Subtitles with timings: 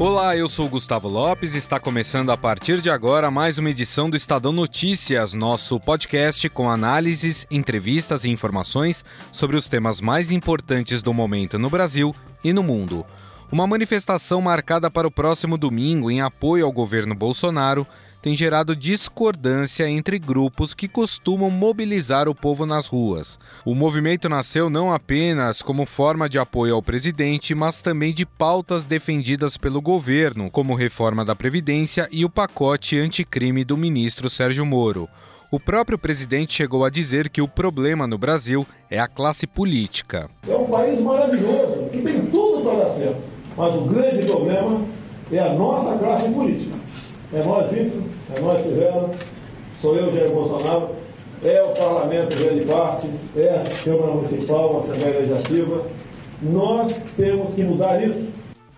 [0.00, 4.08] Olá, eu sou Gustavo Lopes e está começando a partir de agora mais uma edição
[4.08, 11.02] do Estadão Notícias, nosso podcast com análises, entrevistas e informações sobre os temas mais importantes
[11.02, 13.04] do momento no Brasil e no mundo.
[13.52, 17.86] Uma manifestação marcada para o próximo domingo em apoio ao governo Bolsonaro
[18.22, 23.38] tem gerado discordância entre grupos que costumam mobilizar o povo nas ruas.
[23.64, 28.84] O movimento nasceu não apenas como forma de apoio ao presidente, mas também de pautas
[28.84, 35.08] defendidas pelo governo, como reforma da Previdência e o pacote anticrime do ministro Sérgio Moro.
[35.50, 40.30] O próprio presidente chegou a dizer que o problema no Brasil é a classe política.
[40.46, 43.20] É um país maravilhoso, que tem tudo para dar certo.
[43.56, 44.86] Mas o grande problema
[45.32, 46.76] é a nossa classe política.
[47.32, 48.02] É nós isso,
[48.34, 49.14] é nós Tivela,
[49.80, 50.96] sou eu, Jair Bolsonaro,
[51.44, 55.86] é o parlamento grande parte, é a Câmara Municipal, a Assembleia Legislativa.
[56.42, 58.28] Nós temos que mudar isso.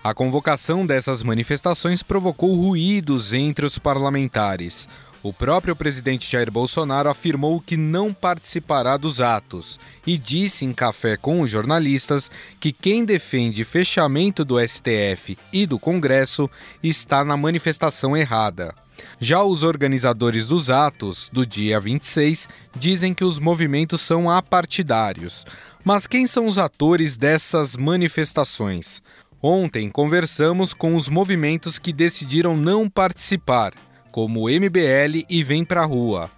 [0.05, 4.87] A convocação dessas manifestações provocou ruídos entre os parlamentares.
[5.23, 11.17] O próprio presidente Jair Bolsonaro afirmou que não participará dos atos e disse em café
[11.17, 16.51] com os jornalistas que quem defende fechamento do STF e do Congresso
[16.83, 18.75] está na manifestação errada.
[19.21, 25.47] Já os organizadores dos atos do dia 26 dizem que os movimentos são apartidários.
[25.85, 29.01] Mas quem são os atores dessas manifestações?
[29.41, 33.73] Ontem conversamos com os movimentos que decidiram não participar
[34.13, 36.31] como MBL e Vem Pra Rua.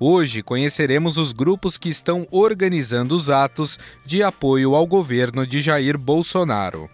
[0.00, 5.98] Hoje conheceremos os grupos que estão organizando os atos de apoio ao governo de Jair
[5.98, 6.88] Bolsonaro.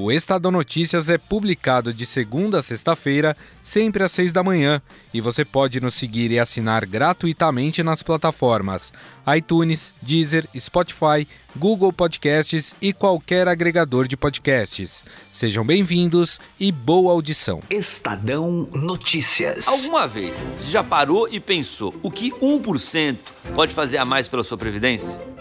[0.00, 4.80] O Estadão Notícias é publicado de segunda a sexta-feira, sempre às seis da manhã,
[5.12, 8.92] e você pode nos seguir e assinar gratuitamente nas plataformas
[9.36, 15.04] iTunes, Deezer, Spotify, Google Podcasts e qualquer agregador de podcasts.
[15.32, 17.60] Sejam bem-vindos e boa audição.
[17.68, 19.66] Estadão Notícias.
[19.66, 23.18] Alguma vez você já parou e pensou o que 1%
[23.52, 25.20] pode fazer a mais pela sua previdência?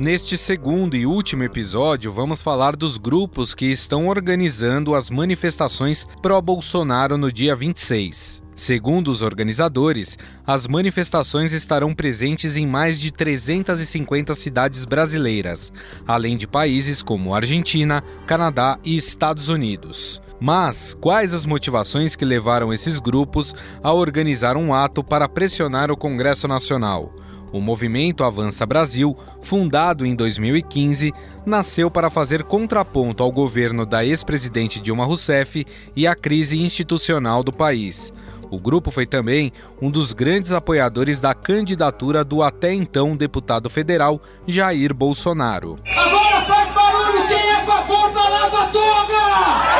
[0.00, 7.18] Neste segundo e último episódio, vamos falar dos grupos que estão organizando as manifestações pró-Bolsonaro
[7.18, 8.42] no dia 26.
[8.56, 10.16] Segundo os organizadores,
[10.46, 15.70] as manifestações estarão presentes em mais de 350 cidades brasileiras,
[16.08, 20.22] além de países como Argentina, Canadá e Estados Unidos.
[20.40, 25.96] Mas quais as motivações que levaram esses grupos a organizar um ato para pressionar o
[25.96, 27.19] Congresso Nacional?
[27.52, 31.12] O movimento Avança Brasil, fundado em 2015,
[31.44, 35.66] nasceu para fazer contraponto ao governo da ex-presidente Dilma Rousseff
[35.96, 38.12] e à crise institucional do país.
[38.50, 44.20] O grupo foi também um dos grandes apoiadores da candidatura do até então deputado federal
[44.46, 45.76] Jair Bolsonaro.
[45.96, 49.79] Agora faz barulho quem é favor da Lava Toga!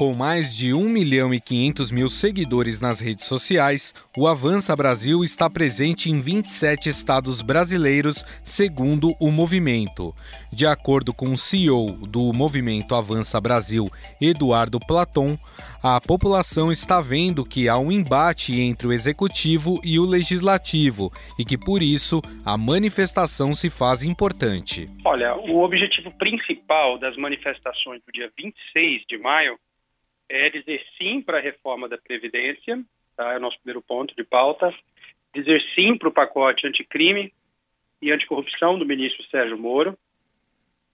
[0.00, 5.22] Com mais de 1 milhão e 500 mil seguidores nas redes sociais, o Avança Brasil
[5.22, 10.14] está presente em 27 estados brasileiros, segundo o movimento.
[10.50, 13.84] De acordo com o CEO do movimento Avança Brasil,
[14.18, 15.36] Eduardo Platon,
[15.82, 21.44] a população está vendo que há um embate entre o executivo e o legislativo e
[21.44, 24.88] que, por isso, a manifestação se faz importante.
[25.04, 29.58] Olha, o objetivo principal das manifestações do dia 26 de maio
[30.30, 32.82] é dizer sim para a reforma da Previdência,
[33.16, 33.32] tá?
[33.32, 34.72] é o nosso primeiro ponto de pauta,
[35.34, 37.32] dizer sim para o pacote anticrime
[38.00, 39.98] e anticorrupção do ministro Sérgio Moro,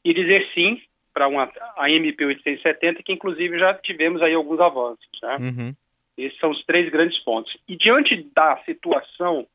[0.03, 0.81] e dizer sim
[1.13, 5.09] para uma, a MP 870, que inclusive já tivemos aí alguns avanços.
[5.23, 5.37] Né?
[5.41, 5.75] Uhum.
[6.17, 7.57] Esses são os três grandes pontos.
[7.69, 9.47] E diante da situação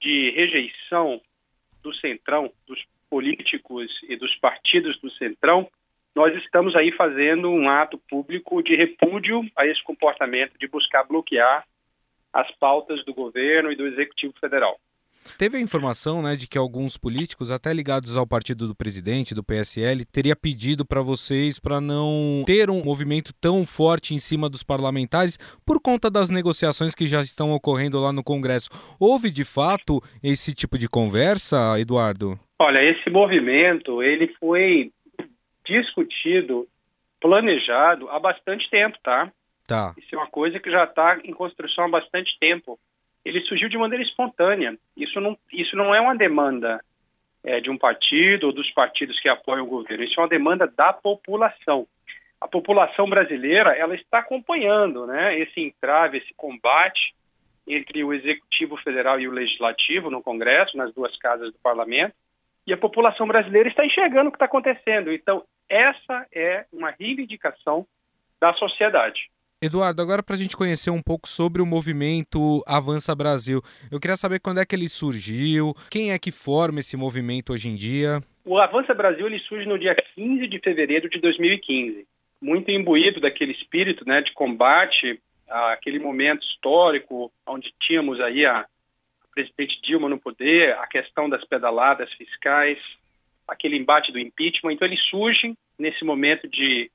[0.00, 1.20] de rejeição
[1.82, 5.68] do Centrão, dos políticos e dos partidos do Centrão,
[6.14, 11.64] nós estamos aí fazendo um ato público de repúdio a esse comportamento de buscar bloquear
[12.32, 14.76] as pautas do governo e do Executivo Federal.
[15.38, 19.44] Teve a informação né, de que alguns políticos, até ligados ao partido do presidente, do
[19.44, 24.62] PSL, teria pedido para vocês para não ter um movimento tão forte em cima dos
[24.62, 28.68] parlamentares por conta das negociações que já estão ocorrendo lá no Congresso.
[28.98, 32.38] Houve de fato esse tipo de conversa, Eduardo?
[32.60, 34.90] Olha, esse movimento ele foi
[35.80, 36.66] discutido,
[37.20, 39.32] planejado há bastante tempo, tá?
[39.66, 39.94] Tá.
[39.96, 42.78] Isso é uma coisa que já está em construção há bastante tempo.
[43.24, 44.76] Ele surgiu de maneira espontânea.
[44.96, 46.80] Isso não, isso não é uma demanda
[47.44, 50.04] é, de um partido ou dos partidos que apoiam o governo.
[50.04, 51.86] Isso é uma demanda da população.
[52.40, 57.14] A população brasileira ela está acompanhando, né, esse entrave, esse combate
[57.66, 62.14] entre o executivo federal e o legislativo no Congresso, nas duas casas do Parlamento.
[62.66, 65.12] E a população brasileira está enxergando o que está acontecendo.
[65.12, 67.86] Então, essa é uma reivindicação
[68.38, 69.30] da sociedade.
[69.62, 74.16] Eduardo, agora para a gente conhecer um pouco sobre o movimento Avança Brasil, eu queria
[74.16, 78.20] saber quando é que ele surgiu, quem é que forma esse movimento hoje em dia?
[78.44, 82.04] O Avança Brasil ele surge no dia 15 de fevereiro de 2015,
[82.40, 88.66] muito imbuído daquele espírito né, de combate àquele momento histórico onde tínhamos aí a, a
[89.32, 92.78] presidente Dilma no poder, a questão das pedaladas fiscais,
[93.46, 94.72] aquele embate do impeachment.
[94.72, 96.90] Então ele surge nesse momento de,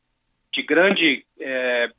[0.54, 1.90] de grande é,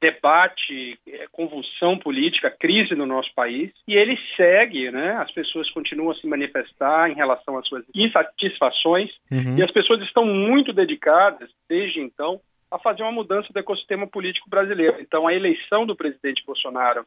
[0.00, 5.12] debate, é, convulsão política, crise no nosso país, e ele segue, né?
[5.16, 9.58] As pessoas continuam a se manifestar em relação às suas insatisfações, uhum.
[9.58, 14.50] e as pessoas estão muito dedicadas, desde então, a fazer uma mudança do ecossistema político
[14.50, 15.00] brasileiro.
[15.00, 17.06] Então, a eleição do presidente Bolsonaro,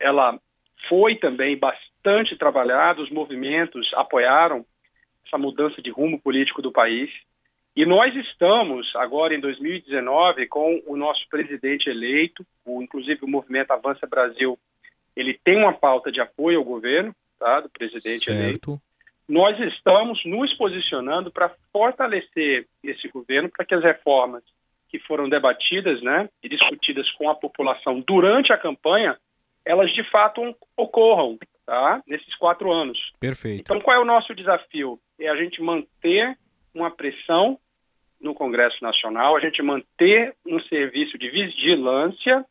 [0.00, 0.38] ela
[0.88, 4.64] foi também bastante trabalhada, os movimentos apoiaram
[5.26, 7.10] essa mudança de rumo político do país.
[7.74, 13.70] E nós estamos, agora em 2019, com o nosso presidente eleito, o, inclusive o movimento
[13.70, 14.58] Avança Brasil,
[15.16, 18.38] ele tem uma pauta de apoio ao governo, tá, do presidente certo.
[18.38, 18.80] eleito.
[19.26, 24.42] Nós estamos nos posicionando para fortalecer esse governo, para que as reformas
[24.88, 29.16] que foram debatidas né, e discutidas com a população durante a campanha,
[29.64, 32.98] elas de fato ocorram tá, nesses quatro anos.
[33.18, 33.60] Perfeito.
[33.60, 34.98] Então, qual é o nosso desafio?
[35.18, 36.36] É a gente manter
[36.74, 37.58] uma pressão
[38.22, 42.44] no Congresso Nacional, a gente manter um serviço de vigilância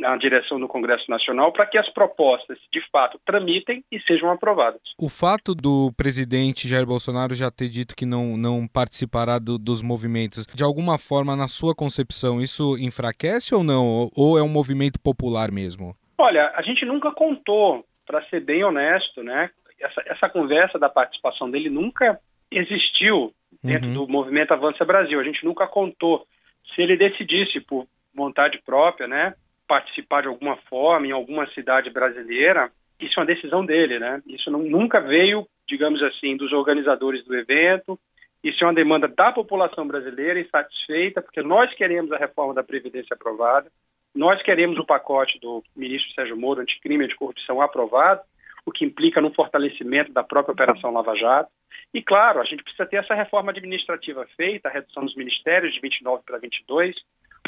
[0.00, 4.80] na direção do Congresso Nacional para que as propostas de fato tramitem e sejam aprovadas.
[5.00, 9.80] O fato do presidente Jair Bolsonaro já ter dito que não, não participará do, dos
[9.80, 14.10] movimentos, de alguma forma, na sua concepção, isso enfraquece ou não?
[14.16, 15.94] Ou é um movimento popular mesmo?
[16.18, 19.50] Olha, a gente nunca contou, para ser bem honesto, né?
[19.80, 22.18] Essa, essa conversa da participação dele nunca
[22.50, 23.32] existiu
[23.62, 23.94] dentro uhum.
[23.94, 25.18] do movimento Avança Brasil.
[25.18, 26.26] A gente nunca contou
[26.74, 29.34] se ele decidisse por vontade própria, né,
[29.66, 32.70] participar de alguma forma em alguma cidade brasileira.
[33.00, 34.20] Isso é uma decisão dele, né?
[34.26, 37.98] Isso não, nunca veio, digamos assim, dos organizadores do evento.
[38.42, 43.14] Isso é uma demanda da população brasileira insatisfeita, porque nós queremos a reforma da Previdência
[43.14, 43.70] aprovada,
[44.14, 48.20] nós queremos o pacote do ministro Sérgio Moro anticrime e anticorrupção aprovado,
[48.68, 51.50] o que implica no fortalecimento da própria Operação Lava Jato.
[51.92, 55.80] E, claro, a gente precisa ter essa reforma administrativa feita, a redução dos ministérios de
[55.80, 56.94] 29 para 22,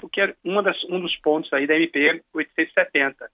[0.02, 3.31] o que é uma das, um dos pontos aí da MP 870.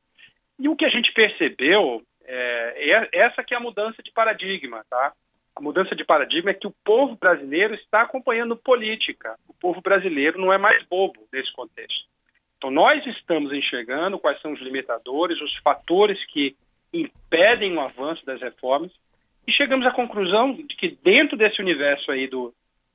[0.59, 4.85] E o que a gente percebeu é, é essa que é a mudança de paradigma,
[4.91, 5.13] tá?
[5.55, 9.39] A mudança de paradigma é que o povo brasileiro está acompanhando política.
[9.49, 12.05] O povo brasileiro não é mais bobo nesse contexto.
[12.59, 16.57] Então, nós estamos enxergando quais são os limitadores, os fatores que
[16.93, 18.93] impedem o avanço das reformas
[19.47, 22.53] e chegamos à conclusão de que dentro desse universo aí do,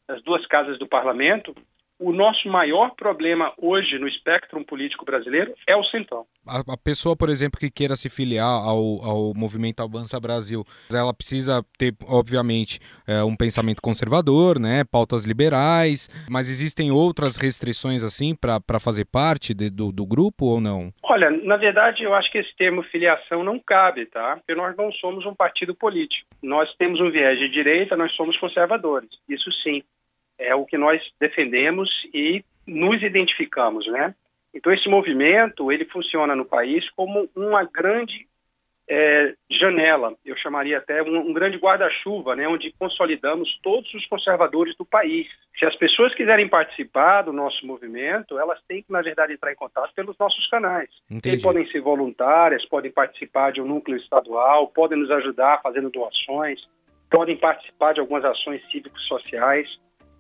[0.08, 1.56] das duas casas do parlamento,
[2.02, 6.26] o nosso maior problema hoje no espectro político brasileiro é o centrão.
[6.48, 11.14] A, a, pessoa, por exemplo, que queira se filiar ao, ao movimento Avança Brasil, ela
[11.14, 18.36] precisa ter, obviamente, é, um pensamento conservador, né, pautas liberais, mas existem outras restrições assim
[18.36, 20.92] para fazer parte de, do, do grupo ou não?
[21.04, 24.38] Olha, na verdade, eu acho que esse termo filiação não cabe, tá?
[24.38, 26.28] Porque nós não somos um partido político.
[26.42, 29.10] Nós temos um viés de direita, nós somos conservadores.
[29.30, 29.84] Isso sim
[30.42, 34.14] é o que nós defendemos e nos identificamos, né?
[34.54, 38.28] Então esse movimento ele funciona no país como uma grande
[38.94, 44.76] é, janela, eu chamaria até um, um grande guarda-chuva, né, onde consolidamos todos os conservadores
[44.76, 45.28] do país.
[45.58, 49.56] Se as pessoas quiserem participar do nosso movimento, elas têm que, na verdade, entrar em
[49.56, 50.90] contato pelos nossos canais.
[51.24, 56.60] Eles podem ser voluntárias, podem participar de um núcleo estadual, podem nos ajudar fazendo doações,
[57.10, 59.70] podem participar de algumas ações cívicos-sociais.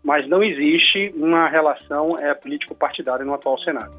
[0.03, 3.91] Mas não existe uma relação é, político-partidária no atual Senado.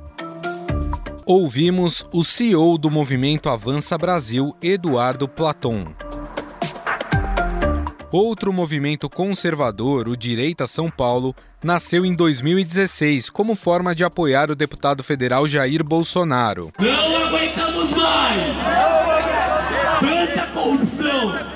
[1.25, 5.85] Ouvimos o CEO do movimento Avança Brasil, Eduardo Platon.
[8.11, 14.55] Outro movimento conservador, o Direita São Paulo, nasceu em 2016 como forma de apoiar o
[14.55, 16.71] deputado federal Jair Bolsonaro.
[16.79, 18.43] Não aguentamos mais!
[20.01, 21.52] Tanta corrupção!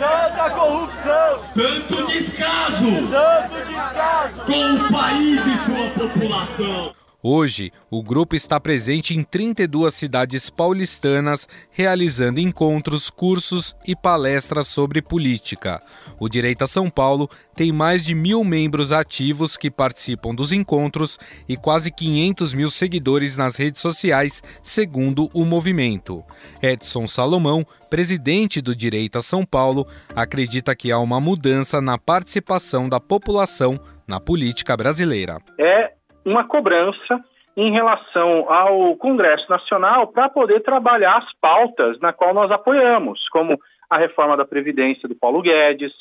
[0.51, 1.41] Corrupção!
[1.55, 3.09] Tanto descaso!
[3.11, 4.41] Tanto descaso!
[4.47, 6.96] Com o país e sua população!
[7.29, 15.03] Hoje, o grupo está presente em 32 cidades paulistanas, realizando encontros, cursos e palestras sobre
[15.03, 15.83] política.
[16.21, 21.19] O Direita São Paulo tem mais de mil membros ativos que participam dos encontros
[21.49, 26.23] e quase 500 mil seguidores nas redes sociais, segundo o movimento.
[26.63, 33.01] Edson Salomão, presidente do Direita São Paulo, acredita que há uma mudança na participação da
[33.01, 35.41] população na política brasileira.
[35.59, 35.96] É
[36.27, 37.25] uma cobrança
[37.57, 43.59] em relação ao Congresso Nacional para poder trabalhar as pautas na qual nós apoiamos, como
[43.89, 45.93] a reforma da Previdência do Paulo Guedes,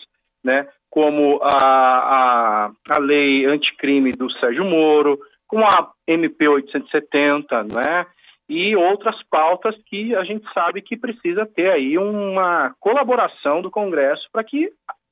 [0.43, 8.05] né, como a, a, a lei anticrime do Sérgio Moro, como a MP 870, né,
[8.49, 14.27] e outras pautas que a gente sabe que precisa ter aí uma colaboração do Congresso
[14.31, 14.69] para que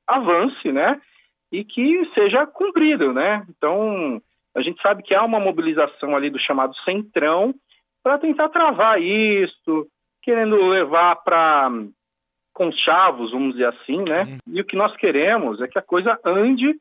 [0.08, 1.00] avance, né,
[1.52, 3.46] e que seja cumprido, né.
[3.50, 4.20] Então,
[4.56, 7.54] a gente sabe que há uma mobilização ali do chamado centrão
[8.04, 9.88] para tentar travar isso,
[10.22, 11.70] querendo levar para
[12.54, 14.38] conchavos, vamos dizer assim, né?
[14.48, 16.76] E o que nós queremos é que a coisa ande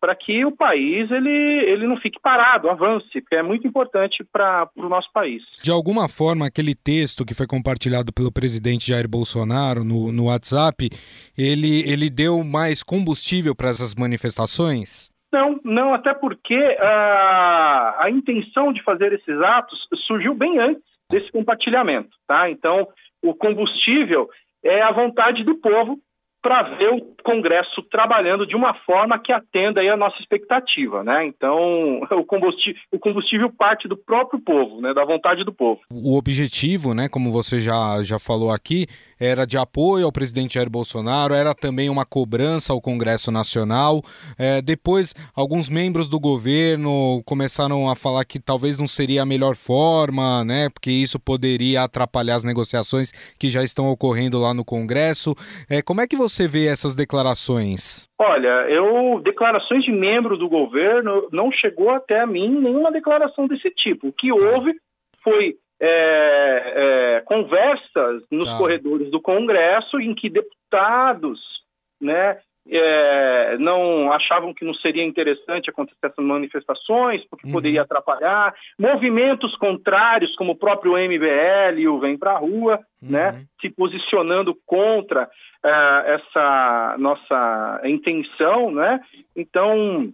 [0.00, 4.68] para que o país ele, ele não fique parado, avance, porque é muito importante para
[4.76, 5.42] o nosso país.
[5.62, 10.90] De alguma forma, aquele texto que foi compartilhado pelo presidente Jair Bolsonaro no, no WhatsApp,
[11.36, 15.10] ele, ele deu mais combustível para essas manifestações?
[15.32, 21.30] Não, não, até porque a, a intenção de fazer esses atos surgiu bem antes desse
[21.30, 22.50] compartilhamento, tá?
[22.50, 22.88] Então,
[23.22, 24.28] o combustível
[24.64, 25.98] é a vontade do povo
[26.46, 31.26] para ver o Congresso trabalhando de uma forma que atenda aí a nossa expectativa, né?
[31.26, 34.94] Então, o combustível, o combustível parte do próprio povo, né?
[34.94, 35.80] Da vontade do povo.
[35.90, 37.08] O objetivo, né?
[37.08, 38.86] Como você já, já falou aqui,
[39.18, 44.00] era de apoio ao presidente Jair Bolsonaro, era também uma cobrança ao Congresso Nacional.
[44.38, 49.56] É, depois, alguns membros do governo começaram a falar que talvez não seria a melhor
[49.56, 50.68] forma, né?
[50.68, 55.34] Porque isso poderia atrapalhar as negociações que já estão ocorrendo lá no Congresso.
[55.68, 58.08] É, como é que você você vê essas declarações?
[58.18, 63.70] Olha, eu declarações de membro do governo não chegou até a mim nenhuma declaração desse
[63.70, 64.08] tipo.
[64.08, 64.34] O que tá.
[64.34, 64.74] houve
[65.22, 68.58] foi é, é, conversas nos tá.
[68.58, 71.40] corredores do Congresso em que deputados,
[72.00, 72.38] né,
[72.68, 77.52] é, não achavam que não seria interessante acontecer essas manifestações, porque uhum.
[77.52, 78.54] poderia atrapalhar.
[78.78, 83.10] Movimentos contrários, como o próprio MBL, o Vem para a Rua, uhum.
[83.10, 85.28] né, se posicionando contra
[85.62, 88.70] essa nossa intenção.
[88.70, 89.00] Né?
[89.34, 90.12] Então,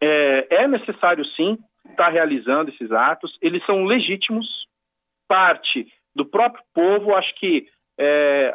[0.00, 1.58] é, é necessário sim
[1.90, 4.46] estar tá realizando esses atos, eles são legítimos,
[5.28, 7.66] parte do próprio povo, acho que
[7.98, 8.54] é,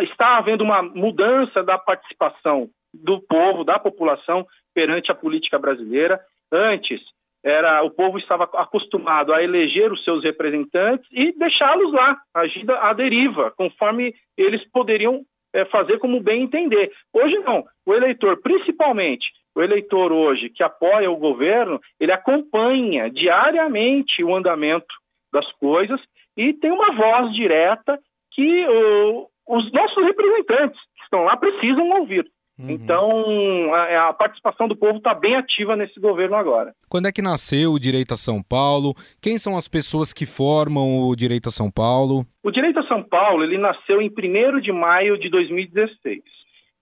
[0.00, 6.20] está havendo uma mudança da participação do povo, da população perante a política brasileira.
[6.50, 7.00] Antes,
[7.44, 12.92] era o povo estava acostumado a eleger os seus representantes e deixá-los lá, agir à
[12.92, 15.22] deriva, conforme eles poderiam
[15.56, 16.92] é, fazer como bem entender.
[17.12, 17.64] Hoje não.
[17.86, 24.94] O eleitor, principalmente o eleitor hoje que apoia o governo, ele acompanha diariamente o andamento
[25.32, 25.98] das coisas
[26.36, 27.98] e tem uma voz direta
[28.32, 32.30] que o, os nossos representantes que estão lá precisam ouvir.
[32.58, 32.70] Uhum.
[32.70, 36.72] Então, a, a, participação do povo está bem ativa nesse governo agora.
[36.88, 38.94] Quando é que nasceu o Direito a São Paulo?
[39.20, 42.24] Quem são as pessoas que formam o Direito a São Paulo?
[42.42, 46.22] O Direito a São Paulo ele nasceu em 1 de maio de 2016,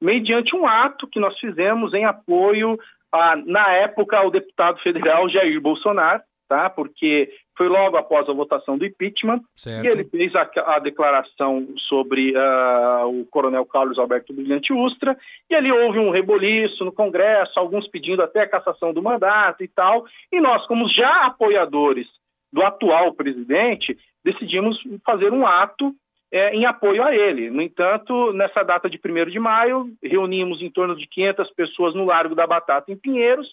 [0.00, 2.78] mediante um ato que nós fizemos em apoio,
[3.12, 6.23] a, na época, ao deputado federal Jair Bolsonaro,
[6.54, 6.70] tá?
[6.70, 9.84] Porque foi logo após a votação do impeachment certo.
[9.84, 15.16] e ele fez a, a declaração sobre uh, o coronel Carlos Alberto Brilhante Ustra
[15.50, 19.68] e ali houve um reboliço no Congresso, alguns pedindo até a cassação do mandato e
[19.68, 22.06] tal, e nós, como já apoiadores
[22.52, 25.92] do atual presidente, decidimos fazer um ato
[26.32, 27.50] é, em apoio a ele.
[27.50, 32.04] No entanto, nessa data de 1 de maio, reunimos em torno de 500 pessoas no
[32.04, 33.49] Largo da Batata, em Pinheiros,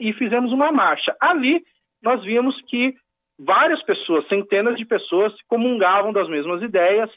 [0.00, 1.14] e fizemos uma marcha.
[1.20, 1.62] Ali,
[2.06, 2.94] nós vimos que
[3.38, 7.10] várias pessoas, centenas de pessoas, comungavam das mesmas ideias,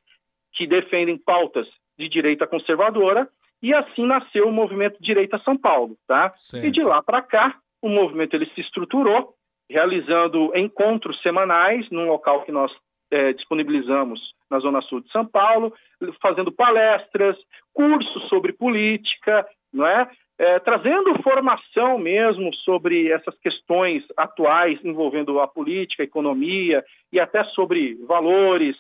[0.54, 1.68] que defendem pautas
[1.98, 3.30] de direita conservadora,
[3.62, 6.34] e assim nasceu o movimento Direita São Paulo, tá?
[6.38, 6.66] Certo.
[6.66, 9.36] E de lá para cá, o movimento ele se estruturou,
[9.70, 12.72] realizando encontros semanais num local que nós
[13.12, 14.20] é, disponibilizamos
[14.50, 15.74] na Zona Sul de São Paulo,
[16.22, 17.38] fazendo palestras,
[17.74, 20.10] cursos sobre política, não é?
[20.40, 26.82] É, trazendo formação mesmo sobre essas questões atuais envolvendo a política, a economia
[27.12, 28.78] e até sobre valores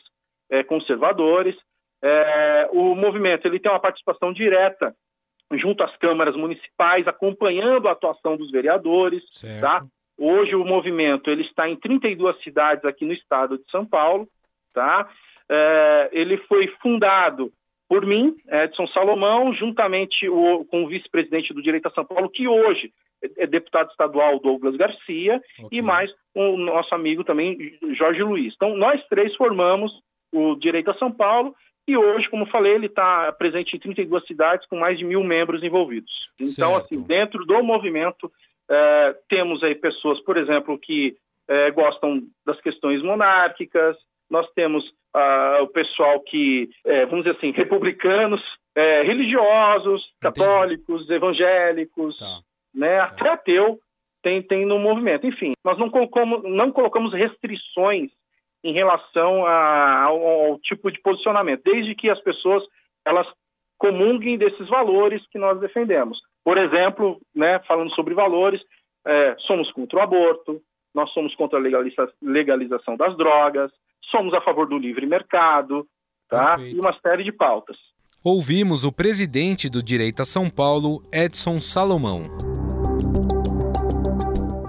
[0.49, 1.57] é, conservadores.
[2.01, 4.95] É, o movimento ele tem uma participação direta
[5.51, 9.21] junto às câmaras municipais, acompanhando a atuação dos vereadores.
[9.59, 9.83] Tá?
[10.17, 14.29] Hoje o movimento ele está em 32 cidades aqui no estado de São Paulo.
[14.73, 15.09] Tá?
[15.49, 17.51] É, ele foi fundado
[17.89, 22.93] por mim, Edson Salomão, juntamente com o vice-presidente do Direito a São Paulo, que hoje
[23.35, 25.79] é deputado estadual Douglas Garcia, okay.
[25.79, 28.53] e mais o nosso amigo também Jorge Luiz.
[28.55, 29.91] Então, nós três formamos
[30.31, 31.55] o Direito a São Paulo,
[31.87, 35.63] e hoje, como falei, ele está presente em 32 cidades com mais de mil membros
[35.63, 36.29] envolvidos.
[36.39, 36.85] Então, certo.
[36.85, 38.31] assim, dentro do movimento,
[38.69, 41.17] é, temos aí pessoas, por exemplo, que
[41.47, 43.97] é, gostam das questões monárquicas,
[44.29, 44.85] nós temos
[45.15, 48.41] uh, o pessoal que, é, vamos dizer assim, republicanos,
[48.75, 50.39] é, religiosos, Entendi.
[50.39, 52.39] católicos, evangélicos, tá.
[52.73, 53.05] né, tá.
[53.05, 53.79] até ateu
[54.21, 55.25] tem, tem no movimento.
[55.25, 58.11] Enfim, nós não colocamos, não colocamos restrições
[58.63, 62.63] em relação a, ao, ao, tipo de posicionamento, desde que as pessoas
[63.05, 63.27] elas
[63.77, 66.19] comunguem desses valores que nós defendemos.
[66.43, 68.61] Por exemplo, né, falando sobre valores,
[69.07, 70.61] é, somos contra o aborto,
[70.93, 73.71] nós somos contra a legaliza legalização das drogas,
[74.09, 75.87] somos a favor do livre mercado,
[76.29, 76.55] tá?
[76.55, 76.77] Perfeito.
[76.77, 77.77] E uma série de pautas.
[78.23, 82.25] Ouvimos o presidente do Direito a São Paulo, Edson Salomão.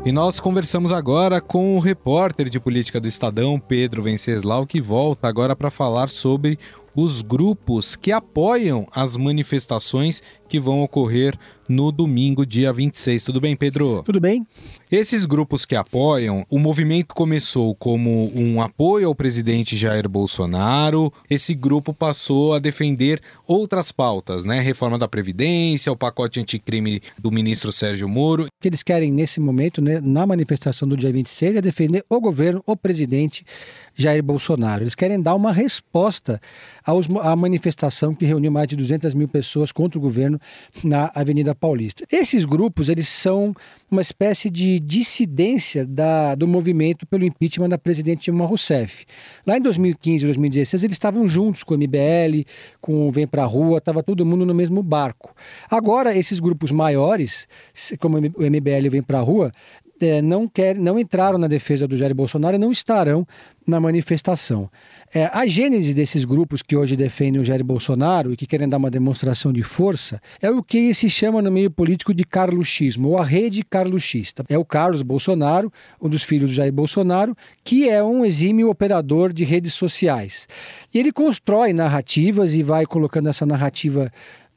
[0.04, 5.28] E nós conversamos agora com o repórter de política do Estadão, Pedro Venceslau, que volta
[5.28, 6.58] agora para falar sobre
[7.02, 11.38] os grupos que apoiam as manifestações que vão ocorrer
[11.68, 13.22] no domingo, dia 26.
[13.22, 14.02] Tudo bem, Pedro?
[14.04, 14.44] Tudo bem.
[14.90, 21.12] Esses grupos que apoiam, o movimento começou como um apoio ao presidente Jair Bolsonaro.
[21.30, 24.58] Esse grupo passou a defender outras pautas, né?
[24.58, 28.46] Reforma da Previdência, o pacote anticrime do ministro Sérgio Moro.
[28.46, 32.20] O que eles querem nesse momento, né, na manifestação do dia 26, é defender o
[32.20, 33.46] governo, o presidente
[34.00, 34.82] Jair Bolsonaro.
[34.82, 36.40] Eles querem dar uma resposta
[36.84, 40.40] aos, à manifestação que reuniu mais de 200 mil pessoas contra o governo
[40.82, 42.04] na Avenida Paulista.
[42.10, 43.54] Esses grupos eles são
[43.90, 49.04] uma espécie de dissidência da, do movimento pelo impeachment da presidente Dilma Rousseff.
[49.46, 52.44] Lá em 2015 e 2016 eles estavam juntos com o MBL,
[52.80, 55.34] com o Vem Pra Rua, estava todo mundo no mesmo barco.
[55.70, 57.48] Agora esses grupos maiores,
[57.98, 59.50] como o MBL Vem Pra Rua,
[60.00, 63.26] é, não, quer, não entraram na defesa do Jair Bolsonaro e não estarão
[63.66, 64.70] na manifestação.
[65.14, 68.78] É, a gênese desses grupos que hoje defendem o Jair Bolsonaro e que querem dar
[68.78, 73.18] uma demonstração de força é o que se chama no meio político de carluxismo, ou
[73.18, 74.44] a rede carluxista.
[74.48, 79.32] É o Carlos Bolsonaro, um dos filhos do Jair Bolsonaro, que é um exímio operador
[79.32, 80.48] de redes sociais.
[80.92, 84.10] E ele constrói narrativas e vai colocando essa narrativa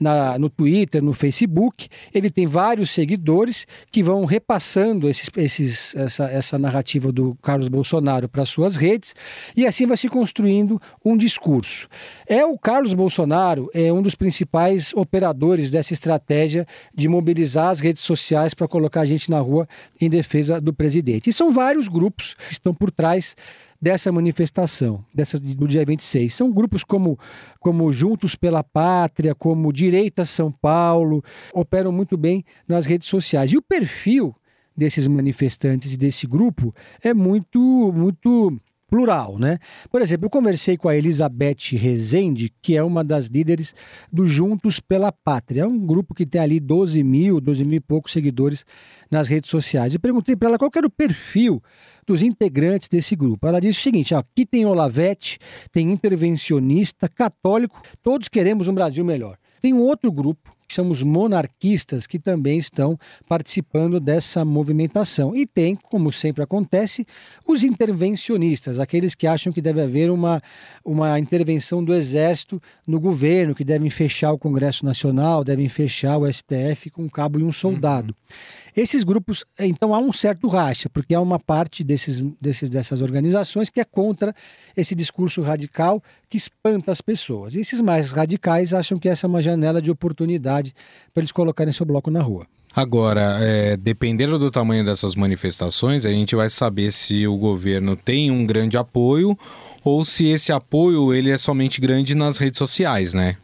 [0.03, 1.87] na, no Twitter, no Facebook.
[2.13, 8.27] Ele tem vários seguidores que vão repassando esses, esses, essa, essa narrativa do Carlos Bolsonaro
[8.27, 9.15] para suas redes
[9.55, 11.87] e assim vai se construindo um discurso.
[12.27, 18.03] É o Carlos Bolsonaro é um dos principais operadores dessa estratégia de mobilizar as redes
[18.03, 19.67] sociais para colocar a gente na rua
[19.99, 21.29] em defesa do presidente.
[21.29, 23.35] E são vários grupos que estão por trás
[23.83, 26.33] dessa manifestação, dessa, do dia 26.
[26.33, 27.19] São grupos como,
[27.59, 31.21] como Juntos pela Pátria, como Direita São Paulo,
[31.53, 33.51] operam muito bem nas redes sociais.
[33.51, 34.33] E o perfil
[34.75, 37.59] desses manifestantes e desse grupo é muito,
[37.93, 38.57] muito
[38.93, 39.57] plural, né?
[39.89, 43.73] Por exemplo, eu conversei com a Elizabeth Rezende, que é uma das líderes
[44.11, 45.63] do Juntos pela Pátria.
[45.63, 48.63] É um grupo que tem ali 12 mil, 12 mil e poucos seguidores
[49.09, 49.95] nas redes sociais.
[49.95, 51.59] Eu perguntei para ela qual era o perfil
[52.05, 53.47] dos integrantes desse grupo.
[53.47, 55.39] Ela disse o seguinte: ó, aqui tem Olavete,
[55.71, 59.39] tem intervencionista, católico, todos queremos um Brasil melhor.
[59.59, 62.97] Tem um outro grupo que são os monarquistas, que também estão
[63.29, 65.35] participando dessa movimentação.
[65.35, 67.05] E tem, como sempre acontece,
[67.47, 70.41] os intervencionistas, aqueles que acham que deve haver uma,
[70.83, 76.31] uma intervenção do Exército no governo, que devem fechar o Congresso Nacional, devem fechar o
[76.31, 78.15] STF com um cabo e um soldado.
[78.17, 78.62] Uhum.
[78.75, 83.69] Esses grupos, então há um certo racha, porque há uma parte desses, desses, dessas organizações
[83.69, 84.33] que é contra
[84.75, 87.53] esse discurso radical que espanta as pessoas.
[87.53, 90.73] E esses mais radicais acham que essa é uma janela de oportunidade
[91.13, 92.47] para eles colocarem seu bloco na rua.
[92.75, 98.31] Agora, é, dependendo do tamanho dessas manifestações, a gente vai saber se o governo tem
[98.31, 99.37] um grande apoio
[99.83, 103.37] ou se esse apoio ele é somente grande nas redes sociais, né?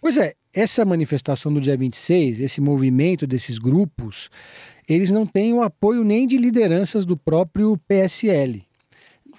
[0.00, 4.30] Pois é, essa manifestação do dia 26, esse movimento desses grupos,
[4.88, 8.64] eles não têm o apoio nem de lideranças do próprio PSL.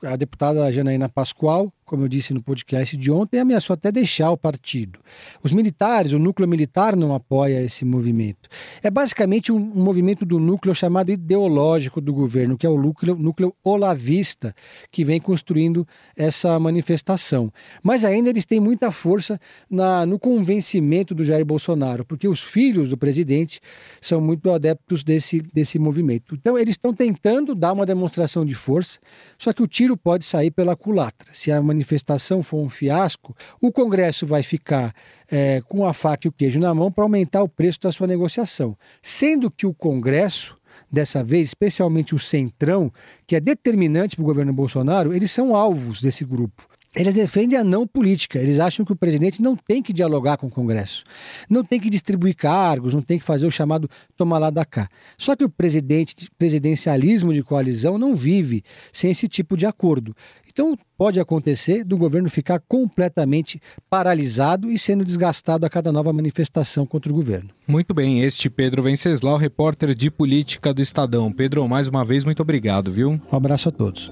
[0.03, 4.37] A deputada Janaína Pascoal como eu disse no podcast de ontem, ameaçou até deixar o
[4.37, 4.99] partido.
[5.41, 8.49] Os militares, o núcleo militar não apoia esse movimento.
[8.83, 13.55] É basicamente um, movimento do núcleo chamado ideológico do governo, que é o núcleo, núcleo
[13.63, 14.53] olavista,
[14.91, 17.51] que vem construindo essa manifestação.
[17.81, 22.89] Mas ainda eles têm muita força na, no convencimento do Jair Bolsonaro, porque os filhos
[22.89, 23.61] do presidente
[24.01, 26.35] são muito adeptos desse, desse movimento.
[26.35, 28.99] Então, eles estão tentando dar uma demonstração de força,
[29.37, 31.29] só que o tiro pode sair pela culatra.
[31.31, 34.93] Se a manifestação for um fiasco, o Congresso vai ficar
[35.31, 38.07] é, com a faca e o queijo na mão para aumentar o preço da sua
[38.07, 38.75] negociação.
[39.01, 40.57] Sendo que o Congresso,
[40.91, 42.91] dessa vez, especialmente o Centrão,
[43.25, 46.66] que é determinante para o governo Bolsonaro, eles são alvos desse grupo.
[46.97, 48.39] Eles defendem a não política.
[48.39, 51.03] Eles acham que o presidente não tem que dialogar com o Congresso,
[51.49, 54.89] não tem que distribuir cargos, não tem que fazer o chamado tomar lá da cá.
[55.17, 60.15] Só que o presidente, presidencialismo de coalizão não vive sem esse tipo de acordo.
[60.47, 66.85] Então pode acontecer do governo ficar completamente paralisado e sendo desgastado a cada nova manifestação
[66.85, 67.51] contra o governo.
[67.67, 71.31] Muito bem, este Pedro Venceslau, repórter de política do Estadão.
[71.31, 73.21] Pedro, mais uma vez, muito obrigado, viu?
[73.31, 74.11] Um abraço a todos.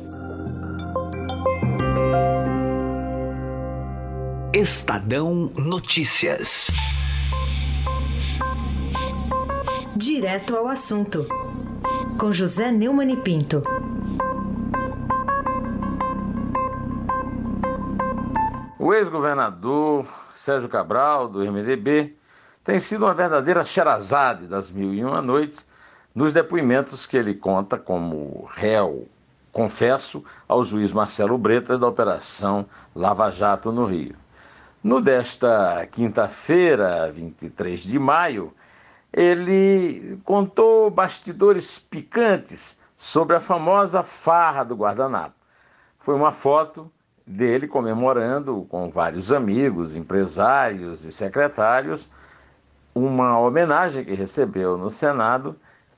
[4.56, 6.72] Estadão Notícias.
[9.94, 11.28] Direto ao assunto.
[12.18, 13.62] Com José Neumann e Pinto.
[18.80, 22.16] O ex-governador Sérgio Cabral, do MDB,
[22.64, 25.68] tem sido uma verdadeira Sherazade das mil e uma noites
[26.16, 29.06] nos depoimentos que ele conta como réu,
[29.52, 32.66] confesso, ao juiz Marcelo Bretas da Operação
[32.96, 34.24] Lava Jato no Rio.
[34.86, 38.54] No desta quinta-feira, 23 de maio,
[39.12, 45.34] ele contou bastidores picantes sobre a famosa farra do guardanapo.
[45.98, 46.92] Foi uma foto
[47.26, 52.08] dele comemorando com vários amigos, empresários e secretários
[52.94, 55.56] uma homenagem que recebeu no Senado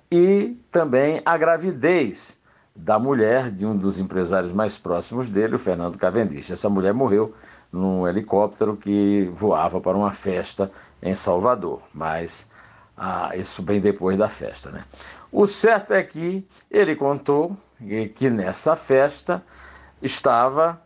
[0.10, 2.40] e também a gravidez
[2.74, 6.52] da mulher de um dos empresários mais próximos dele, o Fernando Cavendish.
[6.52, 7.34] Essa mulher morreu
[7.72, 12.50] num helicóptero que voava para uma festa em Salvador, mas
[12.98, 14.72] ah, isso bem depois da festa.
[14.72, 14.84] Né?
[15.32, 17.56] O certo é que ele contou
[18.16, 19.44] que nessa festa
[20.02, 20.82] estava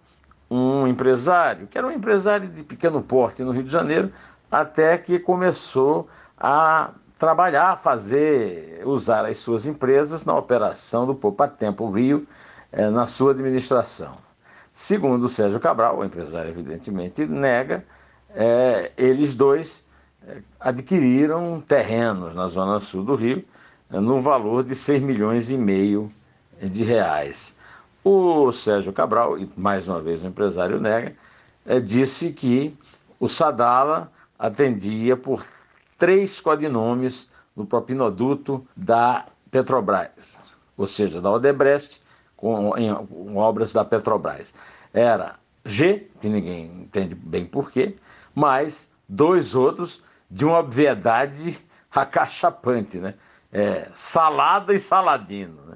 [0.50, 4.12] um empresário, que era um empresário de pequeno porte no Rio de Janeiro,
[4.52, 11.48] até que começou a trabalhar, a fazer, usar as suas empresas na operação do Poupa
[11.48, 12.28] Tempo Rio,
[12.72, 14.18] eh, na sua administração.
[14.74, 17.86] Segundo Sérgio Cabral, o empresário evidentemente nega,
[18.34, 19.86] é, eles dois
[20.26, 23.44] é, adquiriram terrenos na zona sul do Rio
[23.90, 26.10] é, no valor de 6 milhões e meio
[26.62, 27.54] de reais.
[28.04, 31.14] O Sérgio Cabral, e mais uma vez o empresário nega,
[31.66, 32.76] é, disse que
[33.20, 35.46] o Sadala atendia por
[35.98, 40.40] três codinomes no propinoduto da Petrobras,
[40.78, 42.02] ou seja, da Odebrecht,
[42.42, 44.54] com, em, com obras da Petrobras.
[44.92, 47.96] Era G, que ninguém entende bem porquê,
[48.34, 51.60] mais dois outros de uma obviedade
[51.94, 53.14] acachapante, né?
[53.54, 55.62] É, salada e saladino.
[55.66, 55.76] Né?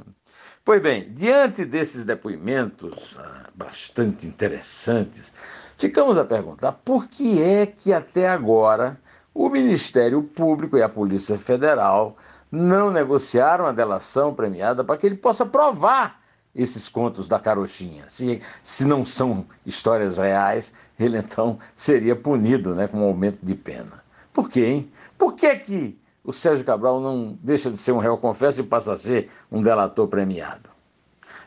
[0.63, 5.31] Pois bem, diante desses depoimentos ah, bastante interessantes,
[5.77, 8.97] ficamos a perguntar por que é que até agora
[9.33, 12.17] o Ministério Público e a Polícia Federal
[12.49, 16.21] não negociaram a delação premiada para que ele possa provar
[16.55, 18.05] esses contos da carochinha.
[18.07, 23.53] Se, se não são histórias reais, ele então seria punido né, com um aumento de
[23.53, 24.03] pena.
[24.33, 24.91] Por quê, hein?
[25.17, 28.93] Por que, que o Sérgio Cabral não deixa de ser um réu confesso e passa
[28.93, 30.69] a ser um delator premiado?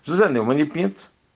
[0.03, 1.08] José Neumann e Pinto,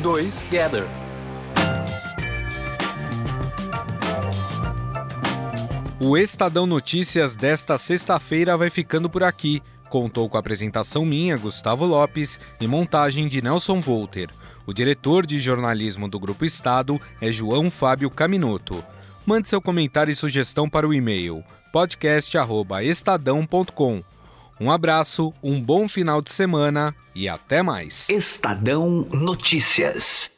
[0.00, 0.86] 2 Together.
[6.00, 9.62] O Estadão Notícias desta sexta-feira vai ficando por aqui.
[9.88, 14.28] Contou com a apresentação minha, Gustavo Lopes, e montagem de Nelson Volter.
[14.66, 18.84] O diretor de jornalismo do Grupo Estado é João Fábio Caminoto.
[19.24, 24.02] Mande seu comentário e sugestão para o e-mail podcast@estadão.com.
[24.62, 28.08] Um abraço, um bom final de semana e até mais.
[28.08, 30.31] Estadão Notícias.